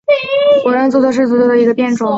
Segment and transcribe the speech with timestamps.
[0.65, 2.09] 五人足球是足球的一个变种。